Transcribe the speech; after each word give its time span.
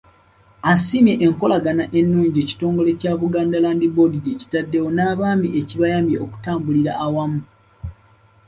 Asiimye 0.71 1.13
enkolagaana 1.25 1.83
ennungi 1.99 2.37
ekitongole 2.43 2.91
kya 3.01 3.13
Buganda 3.21 3.57
Land 3.63 3.81
Board 3.95 4.13
gye 4.23 4.33
kitaddewo 4.41 4.87
n'Abaami 4.95 5.47
ekibayambye 5.59 6.17
okutambulira 6.25 6.91
awamu. 7.05 7.39